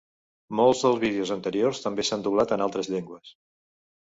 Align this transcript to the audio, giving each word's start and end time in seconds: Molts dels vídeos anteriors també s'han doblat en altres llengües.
Molts 0.59 0.79
dels 0.85 1.01
vídeos 1.03 1.33
anteriors 1.35 1.83
també 1.83 2.07
s'han 2.09 2.25
doblat 2.29 2.55
en 2.57 2.67
altres 2.69 2.91
llengües. 2.95 3.35